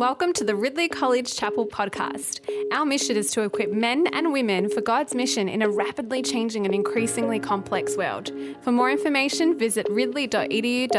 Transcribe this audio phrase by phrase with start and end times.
[0.00, 2.40] Welcome to the Ridley College Chapel podcast.
[2.72, 6.64] Our mission is to equip men and women for God's mission in a rapidly changing
[6.64, 8.32] and increasingly complex world.
[8.62, 10.98] For more information, visit ridley.edu.au.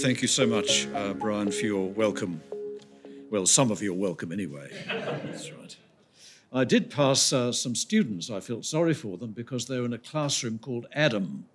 [0.00, 2.42] Thank you so much, uh, Brian, for your welcome.
[3.30, 4.68] Well, some of your welcome anyway.
[4.88, 5.76] That's right.
[6.52, 8.30] I did pass uh, some students.
[8.30, 11.46] I felt sorry for them because they were in a classroom called Adam.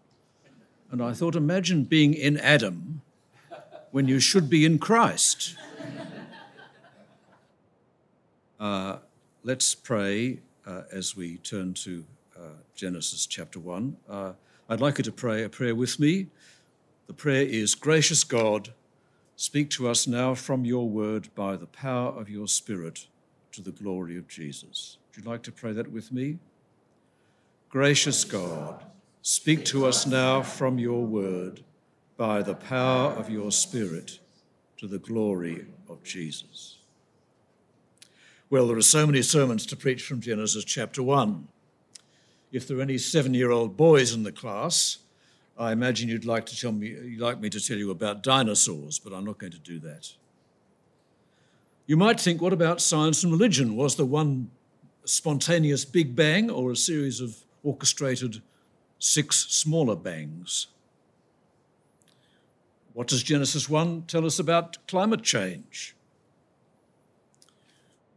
[0.92, 3.02] And I thought, imagine being in Adam
[3.96, 5.55] when you should be in Christ.
[8.58, 8.99] Uh,
[9.44, 12.05] let's pray uh, as we turn to
[12.38, 13.98] uh, Genesis chapter 1.
[14.09, 14.31] Uh,
[14.70, 16.27] I'd like you to pray a prayer with me.
[17.08, 18.72] The prayer is Gracious God,
[19.36, 23.08] speak to us now from your word by the power of your Spirit
[23.52, 24.98] to the glory of Jesus.
[25.09, 26.39] Would you like to pray that with me?
[27.70, 28.86] Gracious God,
[29.22, 31.65] speak to us now from your word
[32.18, 34.20] by the power of your Spirit
[34.78, 36.78] to the glory of Jesus.
[38.50, 41.48] Well, there are so many sermons to preach from Genesis chapter 1.
[42.52, 45.00] If there are any seven year old boys in the class,
[45.58, 49.00] I imagine you'd like, to tell me, you'd like me to tell you about dinosaurs,
[49.00, 50.14] but I'm not going to do that.
[51.88, 53.76] You might think, what about science and religion?
[53.76, 54.52] Was there one
[55.06, 58.42] spontaneous big bang or a series of orchestrated
[59.00, 60.67] six smaller bangs?
[62.96, 65.98] What does Genesis 1 tell us about climate change?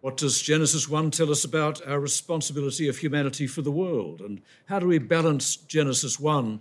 [0.03, 4.21] What does Genesis 1 tell us about our responsibility of humanity for the world?
[4.21, 6.61] And how do we balance Genesis 1,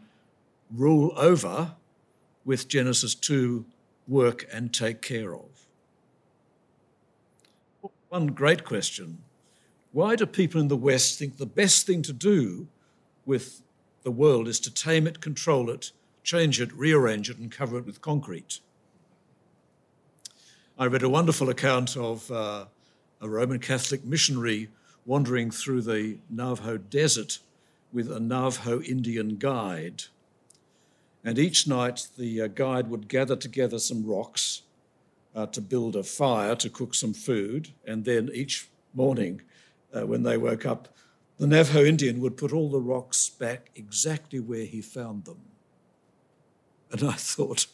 [0.74, 1.76] rule over,
[2.44, 3.64] with Genesis 2,
[4.08, 5.68] work and take care of?
[8.10, 9.20] One great question
[9.92, 12.68] why do people in the West think the best thing to do
[13.28, 13.62] with
[14.02, 15.92] the world is to tame it, control it,
[16.28, 18.60] change it, rearrange it, and cover it with concrete.
[20.78, 22.66] I read a wonderful account of uh,
[23.22, 24.68] a Roman Catholic missionary
[25.06, 27.40] wandering through the Navajo desert
[27.94, 30.04] with a Navajo Indian guide.
[31.24, 34.64] And each night, the uh, guide would gather together some rocks
[35.34, 37.70] uh, to build a fire to cook some food.
[37.88, 39.44] And then each morning,
[39.94, 40.90] uh, when they woke up,
[41.38, 45.40] the Navajo Indian would put all the rocks back exactly where he found them.
[46.92, 47.68] And I thought,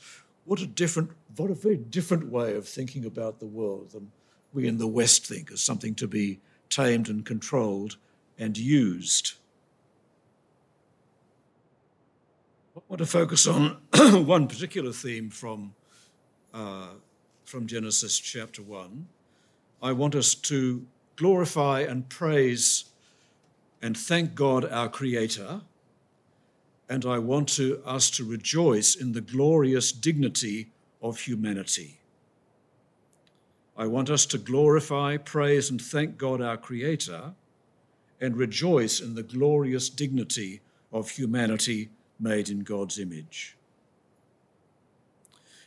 [0.46, 4.12] what a different, what a very different way of thinking about the world than
[4.54, 7.98] we in the West think as something to be tamed and controlled
[8.38, 9.34] and used.
[12.76, 13.78] I want to focus on
[14.26, 15.76] one particular theme from,
[16.54, 16.90] uh,
[17.46, 19.08] from Genesis chapter 1.
[19.82, 20.86] I want us to
[21.16, 22.86] glorify and praise
[23.84, 25.60] and thank God, our Creator
[26.90, 30.70] and I want to, us to rejoice in the glorious dignity
[31.02, 32.00] of humanity.
[33.76, 37.34] I want us to glorify, praise, and thank God our Creator
[38.22, 40.62] and rejoice in the glorious dignity
[40.92, 41.90] of humanity
[42.20, 43.58] made in God's image.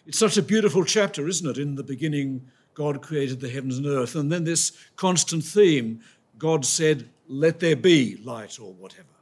[0.06, 1.59] It's such a beautiful chapter, isn't it?
[1.59, 6.00] In the beginning, God created the heavens and earth, and then this constant theme
[6.38, 9.16] God said, Let there be light or whatever.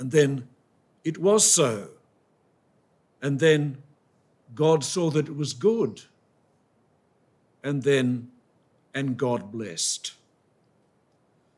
[0.00, 0.48] And then
[1.04, 1.88] it was so.
[3.20, 3.82] And then
[4.54, 6.00] God saw that it was good.
[7.62, 8.30] And then,
[8.94, 10.14] and God blessed.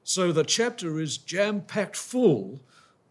[0.02, 2.60] So the chapter is jam packed full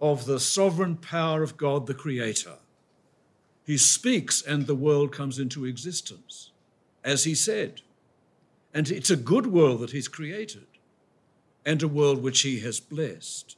[0.01, 2.57] of the sovereign power of God the Creator.
[3.65, 6.51] He speaks and the world comes into existence,
[7.05, 7.81] as he said.
[8.73, 10.67] And it's a good world that he's created,
[11.65, 13.55] and a world which he has blessed.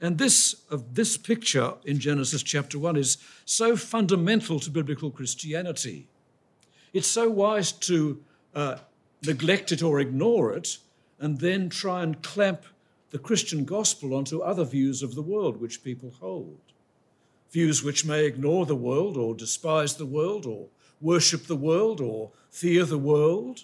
[0.00, 6.08] And this, of this picture in Genesis chapter 1 is so fundamental to biblical Christianity.
[6.92, 8.22] It's so wise to
[8.54, 8.76] uh,
[9.24, 10.78] neglect it or ignore it
[11.18, 12.64] and then try and clamp
[13.10, 16.58] the Christian gospel onto other views of the world which people hold.
[17.50, 20.66] Views which may ignore the world or despise the world or
[21.00, 23.60] worship the world or fear the world.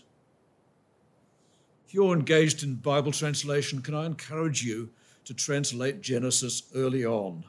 [1.86, 4.90] If you're engaged in Bible translation, can I encourage you
[5.24, 7.44] to translate Genesis early on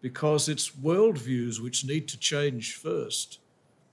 [0.00, 3.40] because it's worldviews which need to change first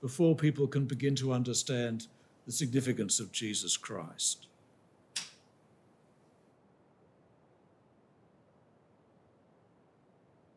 [0.02, 2.08] before people can begin to understand
[2.46, 4.48] the significance of Jesus Christ.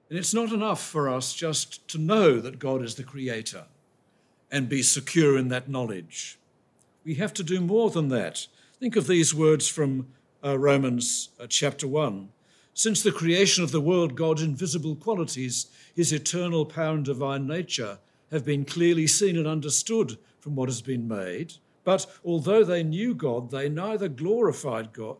[0.08, 3.64] And it's not enough for us just to know that God is the Creator
[4.50, 6.38] and be secure in that knowledge.
[7.04, 8.46] We have to do more than that.
[8.78, 10.08] Think of these words from
[10.44, 12.28] uh, Romans uh, chapter 1.
[12.74, 17.98] Since the creation of the world, God's invisible qualities, his eternal power and divine nature,
[18.30, 21.54] have been clearly seen and understood from what has been made.
[21.84, 25.16] But although they knew God, they neither glorified God,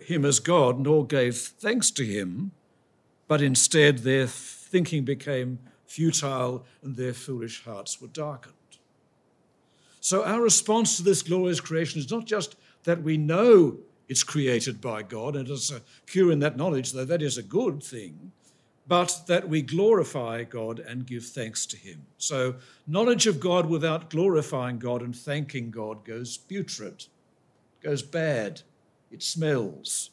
[0.00, 2.52] him as God nor gave thanks to him,
[3.26, 8.54] but instead their thinking became futile and their foolish hearts were darkened.
[10.00, 13.78] So, our response to this glorious creation is not just that we know
[14.12, 17.82] it's created by God and it's secure in that knowledge, though that is a good
[17.82, 18.30] thing,
[18.86, 22.04] but that we glorify God and give thanks to Him.
[22.18, 22.56] So,
[22.86, 27.06] knowledge of God without glorifying God and thanking God goes putrid,
[27.82, 28.60] goes bad,
[29.10, 30.10] it smells.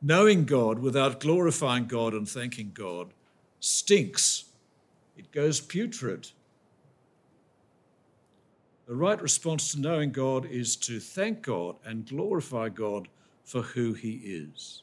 [0.00, 3.08] Knowing God without glorifying God and thanking God
[3.58, 4.44] stinks,
[5.16, 6.28] it goes putrid.
[8.86, 13.08] The right response to knowing God is to thank God and glorify God
[13.42, 14.82] for who He is.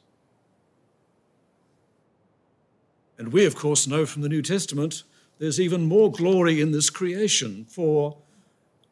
[3.16, 5.04] And we, of course, know from the New Testament
[5.38, 8.18] there's even more glory in this creation, for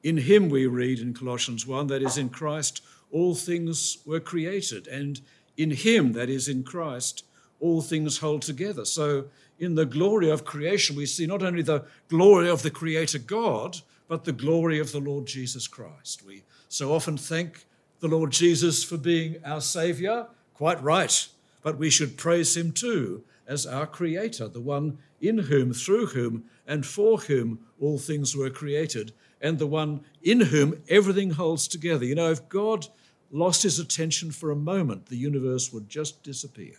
[0.03, 4.87] in Him we read in Colossians 1 that is, in Christ all things were created,
[4.87, 5.21] and
[5.57, 7.25] in Him, that is, in Christ,
[7.61, 8.87] all things hold together.
[8.87, 9.27] So,
[9.59, 13.83] in the glory of creation, we see not only the glory of the Creator God,
[14.13, 16.23] but the glory of the Lord Jesus Christ.
[16.23, 17.65] We so often thank
[18.01, 21.29] the Lord Jesus for being our Saviour, quite right,
[21.63, 26.45] but we should praise Him too as our Creator, the one in whom, through whom,
[26.67, 32.05] and for whom all things were created, and the one in whom everything holds together.
[32.05, 32.89] You know, if God
[33.31, 36.77] lost his attention for a moment, the universe would just disappear.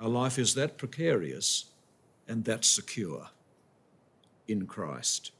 [0.00, 1.66] Our life is that precarious
[2.26, 3.28] and that secure
[4.48, 5.32] in Christ.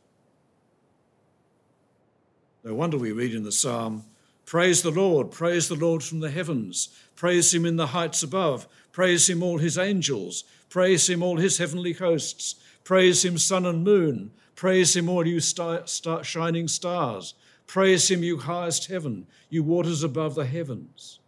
[2.64, 4.04] No wonder we read in the psalm,
[4.44, 8.68] Praise the Lord, praise the Lord from the heavens, praise him in the heights above,
[8.92, 12.54] praise him all his angels, praise him all his heavenly hosts,
[12.84, 17.34] praise him sun and moon, praise him all you star, star, shining stars,
[17.66, 21.18] praise him you highest heaven, you waters above the heavens.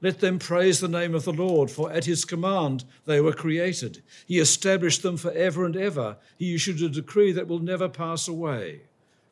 [0.00, 4.02] Let them praise the name of the Lord, for at his command they were created.
[4.26, 6.18] He established them for ever and ever.
[6.38, 8.82] He issued a decree that will never pass away.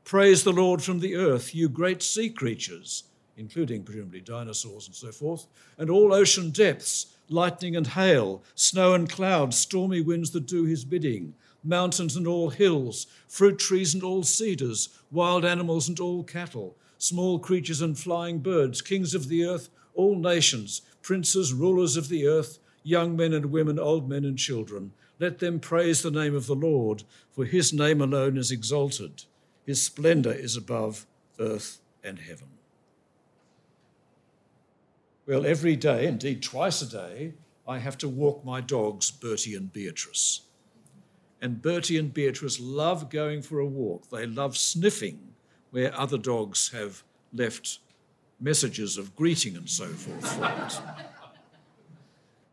[0.04, 3.04] Praise the Lord from the earth, you great sea creatures,
[3.36, 5.46] including presumably dinosaurs and so forth,
[5.78, 10.84] and all ocean depths, lightning and hail, snow and clouds, stormy winds that do his
[10.84, 16.76] bidding, mountains and all hills, fruit trees and all cedars, wild animals and all cattle,
[16.98, 22.26] small creatures and flying birds, kings of the earth all nations, princes, rulers of the
[22.26, 24.92] earth, young men and women, old men and children.
[25.18, 27.02] Let them praise the name of the Lord,
[27.32, 29.24] for his name alone is exalted.
[29.64, 31.06] His splendor is above
[31.40, 32.48] earth and heaven.
[35.26, 37.34] Well, every day, indeed twice a day,
[37.66, 40.42] I have to walk my dogs, Bertie and Beatrice.
[41.42, 44.08] And Bertie and Beatrice love going for a walk.
[44.08, 45.34] They love sniffing
[45.70, 47.02] where other dogs have
[47.32, 47.80] left
[48.40, 50.82] messages of greeting and so forth.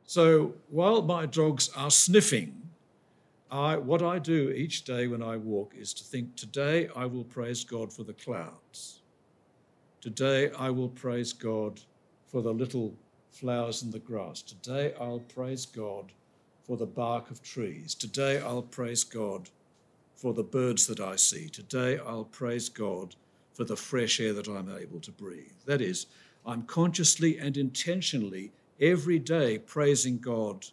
[0.05, 2.61] So while my dogs are sniffing,
[3.49, 7.23] I, what I do each day when I walk is to think, today I will
[7.23, 9.01] praise God for the clouds.
[10.01, 11.79] Today I will praise God
[12.27, 12.93] for the little
[13.31, 14.41] flowers in the grass.
[14.41, 16.11] Today I'll praise God
[16.63, 17.93] for the bark of trees.
[17.93, 19.49] Today I'll praise God
[20.15, 21.49] for the birds that I see.
[21.49, 23.15] Today I'll praise God
[23.53, 25.51] for the fresh air that I'm able to breathe.
[25.65, 26.07] That is,
[26.45, 30.65] I'm consciously and intentionally every day praising God,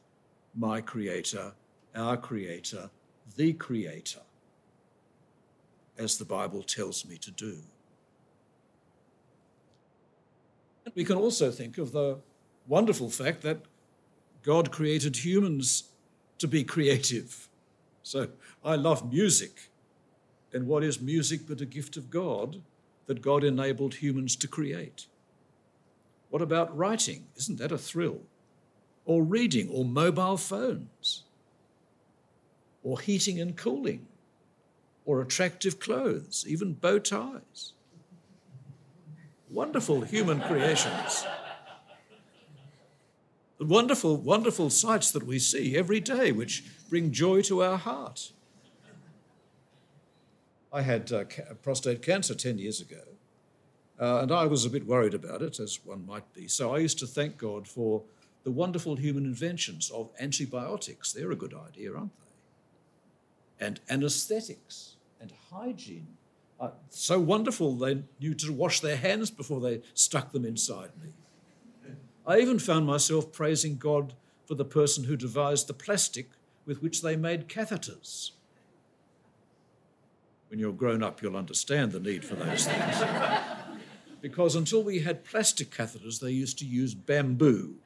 [0.56, 1.52] my Creator,
[1.94, 2.90] our Creator,
[3.36, 4.20] the Creator,
[5.98, 7.58] as the Bible tells me to do.
[10.94, 12.18] We can also think of the
[12.66, 13.58] wonderful fact that
[14.42, 15.84] God created humans
[16.38, 17.48] to be creative.
[18.02, 18.28] So
[18.64, 19.68] I love music.
[20.52, 22.60] And what is music but a gift of God?
[23.10, 25.06] That God enabled humans to create?
[26.28, 27.26] What about writing?
[27.36, 28.20] Isn't that a thrill?
[29.04, 31.24] Or reading, or mobile phones,
[32.84, 34.06] or heating and cooling,
[35.04, 37.72] or attractive clothes, even bow ties.
[39.50, 41.26] Wonderful human creations.
[43.58, 48.30] The wonderful, wonderful sights that we see every day, which bring joy to our heart.
[50.72, 53.02] I had uh, ca- prostate cancer 10 years ago,
[53.98, 56.48] uh, and I was a bit worried about it, as one might be.
[56.48, 58.02] So I used to thank God for
[58.44, 61.12] the wonderful human inventions of antibiotics.
[61.12, 63.66] They're a good idea, aren't they?
[63.66, 66.16] And anesthetics and hygiene.
[66.58, 71.10] Uh, so wonderful they knew to wash their hands before they stuck them inside me.
[72.26, 74.14] I even found myself praising God
[74.46, 76.30] for the person who devised the plastic
[76.66, 78.32] with which they made catheters.
[80.50, 83.04] When you're grown up, you'll understand the need for those things.
[84.20, 87.76] because until we had plastic catheters, they used to use bamboo,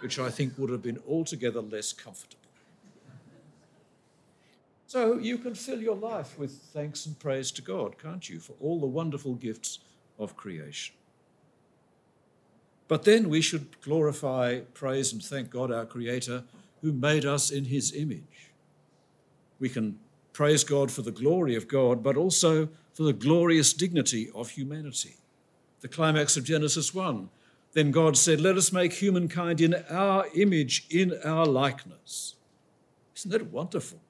[0.00, 2.40] which I think would have been altogether less comfortable.
[4.86, 8.54] So you can fill your life with thanks and praise to God, can't you, for
[8.60, 9.80] all the wonderful gifts
[10.16, 10.94] of creation.
[12.86, 16.44] But then we should glorify, praise, and thank God, our Creator,
[16.80, 18.52] who made us in His image.
[19.58, 19.98] We can
[20.34, 25.16] praise God for the glory of God, but also for the glorious dignity of humanity.
[25.80, 27.30] The climax of Genesis 1
[27.72, 32.34] Then God said, Let us make humankind in our image, in our likeness.
[33.16, 34.00] Isn't that wonderful?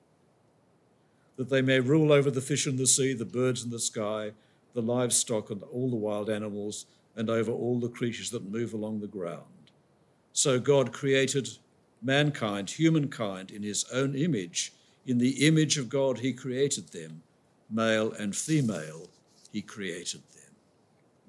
[1.37, 4.33] that they may rule over the fish in the sea, the birds in the sky,
[4.73, 9.01] the livestock, and all the wild animals, and over all the creatures that move along
[9.01, 9.43] the ground.
[10.33, 11.49] So God created
[12.03, 14.73] mankind, humankind, in his own image.
[15.07, 17.23] In the image of God, he created them.
[17.71, 19.09] Male and female,
[19.53, 20.55] he created them.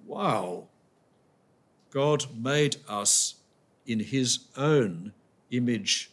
[0.05, 0.67] Wow!
[1.91, 3.35] God made us
[3.85, 5.13] in his own
[5.51, 6.11] image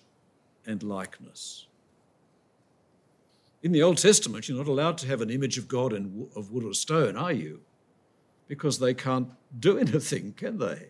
[0.66, 1.66] and likeness.
[3.62, 6.50] In the Old Testament, you're not allowed to have an image of God in, of
[6.50, 7.60] wood or stone, are you?
[8.48, 10.88] Because they can't do anything, can they?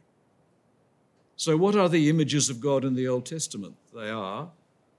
[1.37, 3.77] So, what are the images of God in the Old Testament?
[3.95, 4.51] They are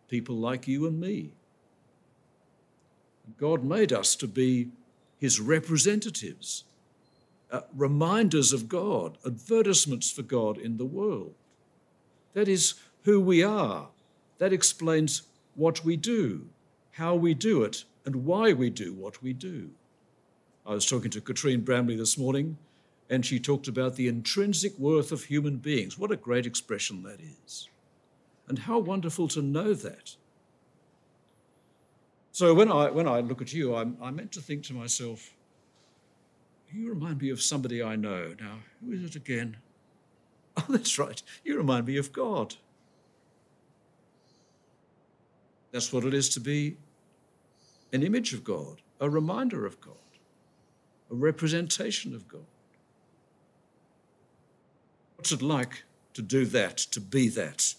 [0.08, 1.34] people like you and me.
[3.38, 4.70] God made us to be
[5.20, 6.63] his representatives,
[7.51, 11.34] uh, reminders of God, advertisements for God in the world.
[12.34, 13.89] That is who we are.
[14.39, 15.24] That explains
[15.56, 16.50] what we do
[16.94, 19.72] how we do it, and why we do what we do.
[20.65, 22.58] I was talking to Katrine Bramley this morning,
[23.10, 25.98] and she talked about the intrinsic worth of human beings.
[25.98, 27.68] What a great expression that is.
[28.48, 30.15] And how wonderful to know that.
[32.33, 35.35] So when I, when I look at you, I'm, I meant to think to myself,
[36.71, 38.33] you remind me of somebody I know.
[38.41, 39.57] Now, who is it again?
[40.55, 41.19] Oh, that's right.
[41.43, 42.53] You remind me of God.
[45.71, 46.77] That's what it is to be
[47.91, 49.95] an image of God, a reminder of God,
[51.09, 52.45] a representation of God.
[55.15, 57.73] What's it like to do that, to be that?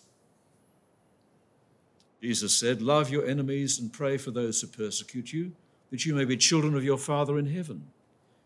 [2.25, 5.53] Jesus said, Love your enemies and pray for those who persecute you,
[5.91, 7.89] that you may be children of your Father in heaven.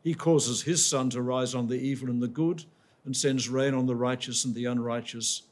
[0.03, 2.65] He causes his sun to rise on the evil and the good,
[3.05, 5.43] and sends rain on the righteous and the unrighteous.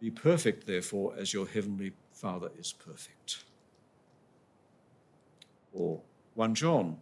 [0.00, 3.44] Be perfect, therefore, as your heavenly Father is perfect.
[5.72, 6.00] Or
[6.34, 6.96] 1 John.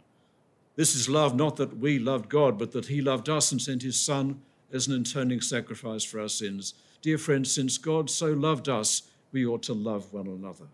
[0.77, 3.85] This is love, not that we loved God, but that He loved us and sent
[3.85, 6.75] His Son as an atoning sacrifice for our sins.
[7.03, 9.03] Dear friends, since God so loved us,
[9.33, 10.67] we ought to love one another.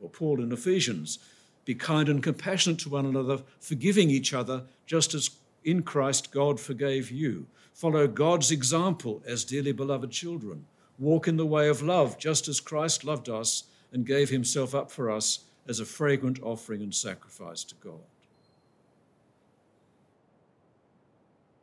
[0.00, 1.18] Or Paul in Ephesians,
[1.64, 5.30] be kind and compassionate to one another, forgiving each other, just as
[5.64, 7.46] in Christ God forgave you.
[7.74, 10.66] Follow God's example as dearly beloved children.
[10.98, 14.90] Walk in the way of love, just as Christ loved us and gave himself up
[14.90, 18.00] for us as a fragrant offering and sacrifice to God.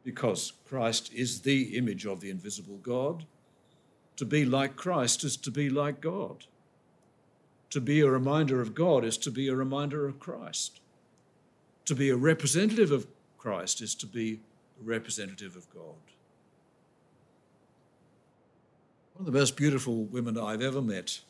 [0.03, 3.25] Because Christ is the image of the invisible God,
[4.17, 6.45] to be like Christ is to be like God.
[7.71, 10.81] To be a reminder of God is to be a reminder of Christ.
[11.85, 13.07] To be a representative of
[13.37, 14.41] Christ is to be
[14.79, 15.95] a representative of God.
[19.15, 21.21] One of the most beautiful women I've ever met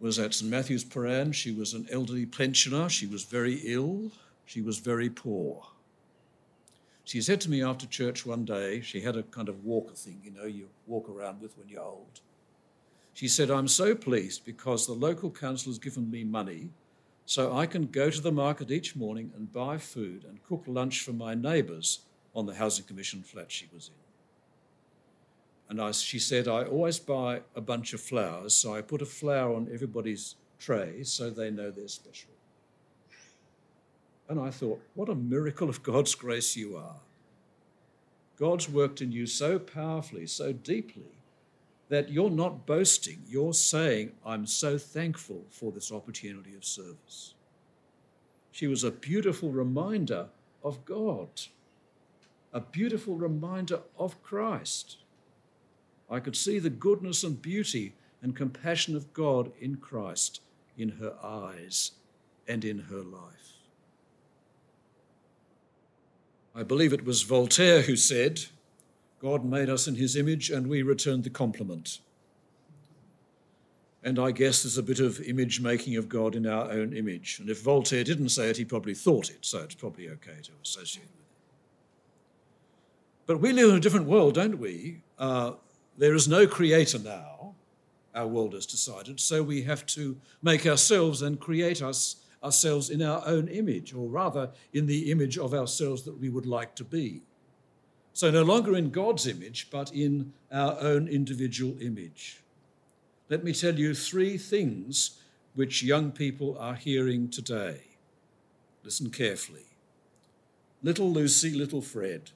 [0.00, 1.34] was at St Matthew's Prahran.
[1.34, 2.88] She was an elderly pensioner.
[2.88, 4.10] She was very ill.
[4.46, 5.66] She was very poor.
[7.04, 10.20] She said to me after church one day, she had a kind of walker thing,
[10.22, 12.20] you know, you walk around with when you're old.
[13.14, 16.70] She said, I'm so pleased because the local council has given me money
[17.26, 21.02] so I can go to the market each morning and buy food and cook lunch
[21.02, 22.00] for my neighbours
[22.34, 23.94] on the Housing Commission flat she was in.
[25.70, 29.06] And I, she said, I always buy a bunch of flowers, so I put a
[29.06, 32.30] flower on everybody's tray so they know they're special.
[34.30, 37.00] And I thought, what a miracle of God's grace you are.
[38.38, 41.10] God's worked in you so powerfully, so deeply,
[41.88, 43.18] that you're not boasting.
[43.26, 47.34] You're saying, I'm so thankful for this opportunity of service.
[48.52, 50.28] She was a beautiful reminder
[50.62, 51.28] of God,
[52.52, 54.98] a beautiful reminder of Christ.
[56.08, 60.40] I could see the goodness and beauty and compassion of God in Christ
[60.78, 61.92] in her eyes
[62.46, 63.59] and in her life.
[66.54, 68.40] I believe it was Voltaire who said,
[69.20, 72.00] God made us in his image and we returned the compliment.
[74.02, 77.38] And I guess there's a bit of image making of God in our own image.
[77.38, 80.52] And if Voltaire didn't say it, he probably thought it, so it's probably okay to
[80.62, 81.20] associate with it.
[83.26, 85.02] But we live in a different world, don't we?
[85.18, 85.52] Uh,
[85.98, 87.54] there is no creator now,
[88.14, 93.02] our world has decided, so we have to make ourselves and create us ourselves in
[93.02, 96.84] our own image, or rather in the image of ourselves that we would like to
[96.84, 97.22] be.
[98.12, 102.42] So no longer in God's image, but in our own individual image.
[103.28, 105.20] Let me tell you three things
[105.54, 107.82] which young people are hearing today.
[108.82, 109.66] Listen carefully.
[110.82, 112.30] Little Lucy, little Fred,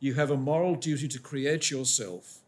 [0.00, 2.38] you have a moral duty to create yourself,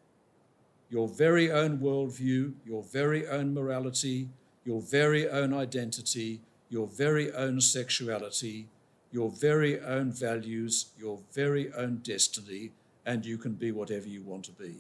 [0.88, 4.28] your very own worldview, your very own morality,
[4.64, 8.68] your very own identity, your very own sexuality,
[9.12, 12.70] your very own values, your very own destiny,
[13.04, 14.76] and you can be whatever you want to be.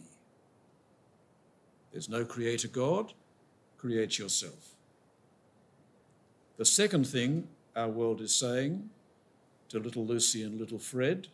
[1.92, 3.12] There's no creator God,
[3.76, 4.76] create yourself.
[6.56, 8.88] The second thing our world is saying
[9.70, 11.26] to little Lucy and little Fred,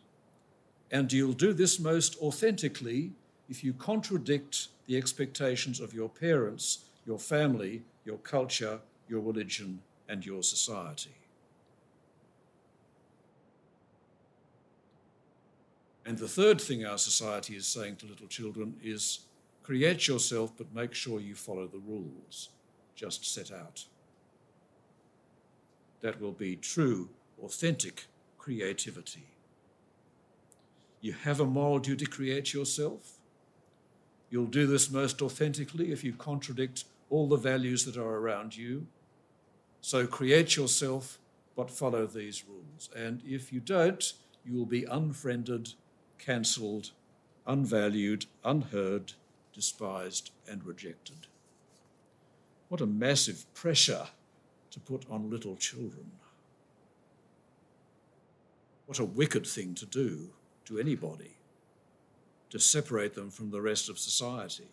[0.89, 3.11] and you'll do this most authentically
[3.49, 10.25] if you contradict the expectations of your parents, your family, your culture, your religion, and
[10.25, 11.15] your society.
[16.05, 19.19] And the third thing our society is saying to little children is
[19.61, 22.49] create yourself, but make sure you follow the rules
[22.97, 23.85] just set out.
[26.01, 27.09] That will be true,
[27.43, 28.05] authentic
[28.37, 29.27] creativity.
[30.99, 33.19] You have a moral duty to create yourself.
[34.29, 38.87] You'll do this most authentically if you contradict all the values that are around you.
[39.81, 41.19] So create yourself,
[41.55, 42.89] but follow these rules.
[42.95, 44.13] And if you don't,
[44.45, 45.73] you will be unfriended
[46.17, 46.91] cancelled,
[47.45, 49.13] unvalued, unheard,
[49.53, 51.27] despised, and rejected.
[52.69, 54.07] What a massive pressure
[54.71, 56.11] to put on little children.
[58.85, 60.29] What a wicked thing to do
[60.65, 61.37] to anybody,
[62.49, 64.67] to separate them from the rest of society,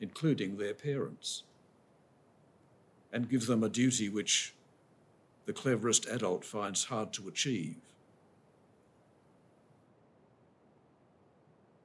[0.00, 1.42] including their parents,
[3.12, 4.54] and give them a duty which
[5.46, 7.76] the cleverest adult finds hard to achieve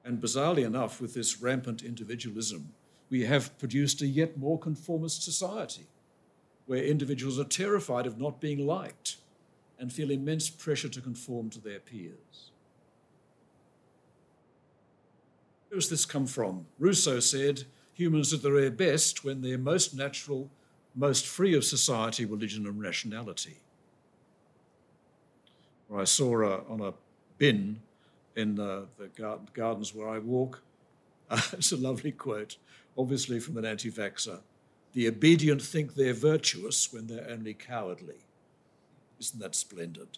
[0.03, 2.73] And bizarrely enough, with this rampant individualism,
[3.09, 5.87] we have produced a yet more conformist society
[6.65, 9.17] where individuals are terrified of not being liked
[9.79, 12.51] and feel immense pressure to conform to their peers.
[15.69, 16.65] Where does this come from?
[16.79, 20.49] Rousseau said humans are at their best when they're most natural,
[20.95, 23.57] most free of society, religion, and rationality.
[25.93, 26.93] I saw a, on a
[27.37, 27.81] bin
[28.35, 29.09] in uh, the
[29.53, 30.61] gardens where I walk.
[31.29, 32.57] Uh, it's a lovely quote,
[32.97, 34.39] obviously from an anti vaxxer.
[34.93, 38.25] The obedient think they're virtuous when they're only cowardly.
[39.19, 40.17] Isn't that splendid?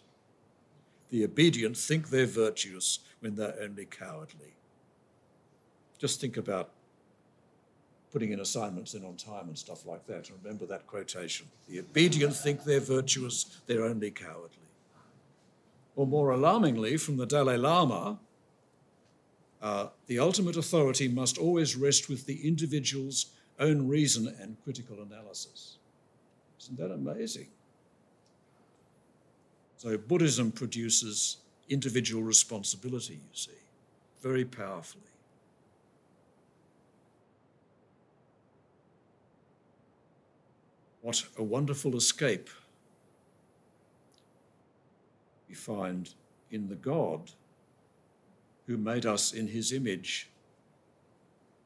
[1.10, 4.54] The obedient think they're virtuous when they're only cowardly.
[5.98, 6.70] Just think about
[8.14, 10.30] putting in assignments in on time and stuff like that.
[10.42, 11.46] Remember that quotation.
[11.68, 14.64] The obedient think they're virtuous, they're only cowardly
[15.96, 18.18] or more alarmingly, from the Dalai Lama,
[19.62, 23.26] uh, the ultimate authority must always rest with the individual's
[23.58, 25.76] own reason and critical analysis.
[26.60, 27.48] Isn't that amazing?
[29.76, 33.52] So, Buddhism produces individual responsibility, you see,
[34.20, 35.02] very powerfully.
[41.04, 42.48] What a wonderful escape
[45.46, 46.08] we find
[46.50, 47.30] in the God
[48.66, 50.30] who made us in his image,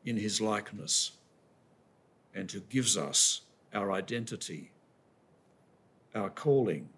[0.04, 1.12] in his likeness,
[2.34, 4.72] and who gives us our identity,
[6.16, 6.88] our calling,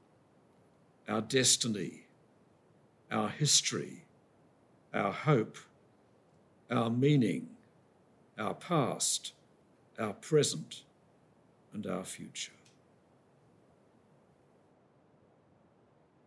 [1.11, 2.07] our destiny,
[3.13, 4.07] our history,
[4.95, 5.59] our hope,
[6.71, 7.51] our meaning,
[8.39, 9.35] our past,
[9.99, 10.85] our present,
[11.73, 12.53] and our future.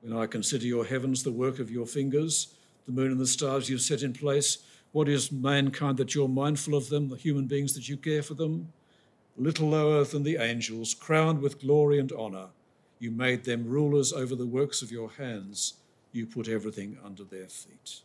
[0.02, 3.70] When I consider your heavens, the work of your fingers, the moon and the stars
[3.70, 4.58] you've set in place,
[4.92, 8.34] what is mankind that you're mindful of them, the human beings that you care for
[8.34, 8.72] them?
[9.38, 12.48] Little lower than the angels, crowned with glory and honour.
[13.00, 15.76] You made them rulers over the works of your hands.
[16.12, 18.02] You put everything under their feet.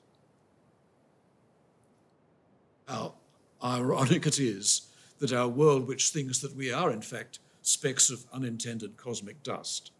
[2.86, 3.14] How
[3.62, 4.87] ironic it is
[5.18, 9.90] that our world, which thinks that we are, in fact, specks of unintended cosmic dust,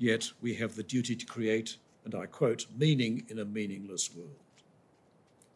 [0.00, 4.30] Yet we have the duty to create, and I quote, meaning in a meaningless world.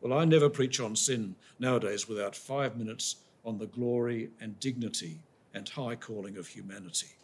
[0.02, 5.22] Well, I never preach on sin nowadays without five minutes on the glory and dignity
[5.54, 7.16] and high calling of humanity.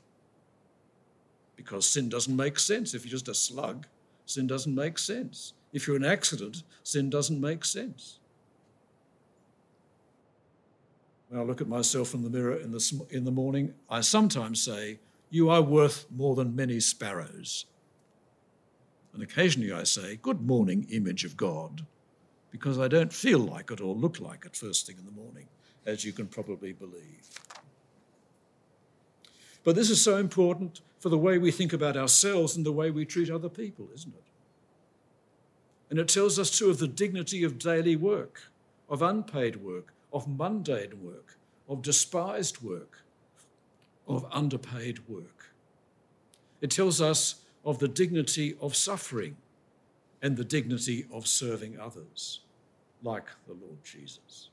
[1.56, 2.94] Because sin doesn't make sense.
[2.94, 3.86] If you're just a slug,
[4.24, 5.52] sin doesn't make sense.
[5.74, 8.18] If you're an accident, sin doesn't make sense.
[11.30, 14.60] When I look at myself in the mirror in the, in the morning, I sometimes
[14.60, 14.98] say,
[15.30, 17.66] You are worth more than many sparrows.
[19.14, 21.86] And occasionally I say, Good morning, image of God,
[22.50, 25.46] because I don't feel like it or look like it first thing in the morning,
[25.86, 27.30] as you can probably believe.
[29.62, 32.90] But this is so important for the way we think about ourselves and the way
[32.90, 34.24] we treat other people, isn't it?
[35.90, 38.50] And it tells us too of the dignity of daily work,
[38.88, 41.36] of unpaid work, of mundane work,
[41.68, 43.02] of despised work,
[44.08, 45.52] of underpaid work.
[46.60, 49.36] It tells us of the dignity of suffering
[50.22, 52.40] and the dignity of serving others,
[53.02, 54.50] like the Lord Jesus.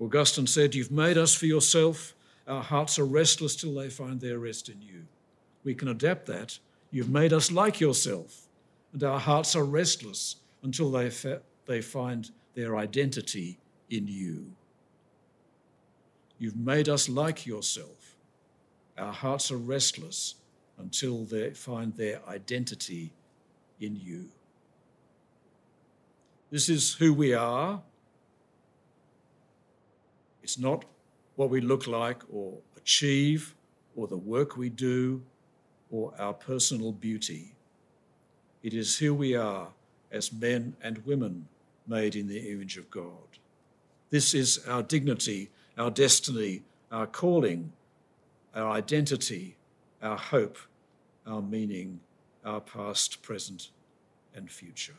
[0.00, 2.14] Augustine said, You've made us for yourself.
[2.48, 5.04] Our hearts are restless till they find their rest in you.
[5.62, 6.58] We can adapt that.
[6.90, 8.48] You've made us like yourself,
[8.92, 13.56] and our hearts are restless until they, fa- they find their identity
[13.90, 14.44] in you.
[16.36, 18.16] You've made us like yourself.
[18.98, 20.34] Our hearts are restless
[20.78, 23.12] until they find their identity
[23.80, 24.30] in you.
[26.50, 27.80] This is who we are.
[30.42, 30.84] It's not
[31.36, 33.54] what we look like or achieve
[33.94, 35.22] or the work we do
[35.88, 37.54] or our personal beauty.
[38.64, 39.68] It is who we are
[40.10, 41.46] as men and women
[41.86, 43.38] made in the image of God.
[44.10, 47.72] This is our dignity, our destiny, our calling,
[48.54, 49.56] our identity,
[50.02, 50.58] our hope,
[51.26, 52.00] our meaning,
[52.44, 53.70] our past, present,
[54.34, 54.96] and future.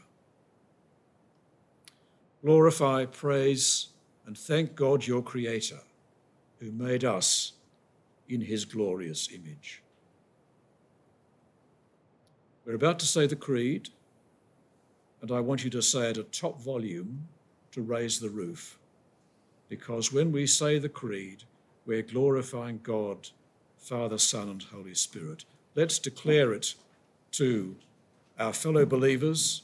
[2.43, 3.89] Glorify, praise,
[4.25, 5.79] and thank God, your Creator,
[6.59, 7.53] who made us
[8.29, 9.83] in his glorious image.
[12.65, 13.89] We're about to say the Creed,
[15.21, 17.27] and I want you to say it at top volume
[17.71, 18.77] to raise the roof.
[19.69, 21.43] Because when we say the Creed,
[21.85, 23.29] we're glorifying God,
[23.77, 25.45] Father, Son, and Holy Spirit.
[25.75, 26.75] Let's declare it
[27.33, 27.75] to
[28.37, 29.63] our fellow believers,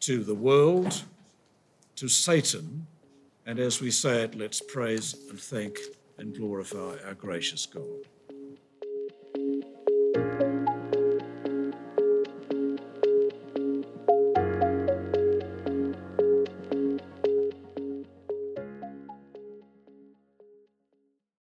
[0.00, 1.02] to the world,
[1.96, 2.86] to Satan,
[3.46, 5.78] and as we say it, let's praise and thank
[6.18, 8.06] and glorify our gracious God.